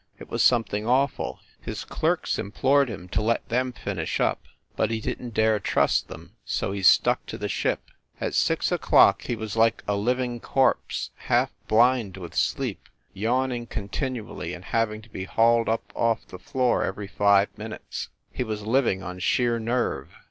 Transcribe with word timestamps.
It 0.17 0.31
was 0.31 0.41
something 0.41 0.87
awful. 0.87 1.41
His 1.61 1.83
clerks 1.83 2.39
implored 2.39 2.89
him 2.89 3.07
to 3.09 3.21
let 3.21 3.47
them 3.49 3.71
finish 3.71 4.19
up, 4.19 4.41
but 4.75 4.89
he 4.89 4.99
didn 4.99 5.29
t 5.29 5.35
dare 5.35 5.59
trust 5.59 6.07
them, 6.07 6.35
so 6.43 6.71
he 6.71 6.81
stuck 6.81 7.23
to 7.27 7.37
the 7.37 7.47
ship. 7.47 7.91
At 8.19 8.33
six 8.33 8.71
o 8.71 8.79
clock 8.79 9.21
he 9.21 9.35
was 9.35 9.55
like 9.55 9.83
a 9.87 9.95
living 9.95 10.39
corpse, 10.39 11.11
half 11.17 11.51
blind 11.67 12.17
with 12.17 12.33
sleep, 12.33 12.89
yawning 13.13 13.67
con 13.67 13.89
tinually 13.89 14.55
and 14.55 14.65
having 14.65 15.03
to 15.03 15.09
be 15.11 15.25
hauled 15.25 15.69
up 15.69 15.93
off 15.95 16.25
the 16.25 16.39
floor 16.39 16.83
every 16.83 17.05
five 17.07 17.55
minutes. 17.55 18.09
He 18.31 18.43
was 18.43 18.63
living 18.63 19.03
on 19.03 19.19
sheer 19.19 19.59
nerve. 19.59 20.15